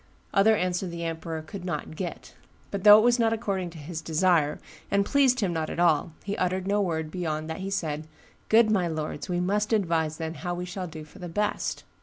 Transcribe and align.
Other 0.33 0.55
answer 0.55 0.87
the 0.87 1.03
emperor 1.05 1.43
could 1.43 1.63
not 1.63 1.95
get; 1.95 2.33
but 2.71 2.83
though 2.83 2.97
it 2.97 3.03
was 3.03 3.19
not 3.19 3.33
according 3.33 3.69
to 3.69 3.77
his 3.77 4.01
desire, 4.01 4.57
and 4.89 5.05
pleased 5.05 5.41
him 5.41 5.53
not 5.53 5.69
at 5.69 5.79
all, 5.79 6.13
he 6.23 6.35
uttered 6.37 6.65
no 6.65 6.81
word 6.81 7.11
beyond 7.11 7.47
that 7.51 7.59
he 7.59 7.69
said, 7.69 8.07
'Good 8.49 8.71
my 8.71 8.87
lords, 8.87 9.29
we 9.29 9.39
must 9.39 9.71
advise, 9.73 10.17
then, 10.17 10.33
how 10.41 10.55
we 10.55 10.65
shall 10.65 10.87
do 10.87 11.03
for 11.03 11.19
the 11.19 11.29
best. 11.29 11.83